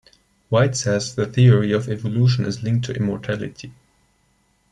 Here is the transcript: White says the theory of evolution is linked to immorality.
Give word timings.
White 0.49 0.75
says 0.75 1.13
the 1.13 1.27
theory 1.27 1.71
of 1.73 1.87
evolution 1.87 2.43
is 2.45 2.63
linked 2.63 2.85
to 2.85 2.93
immorality. 2.95 3.71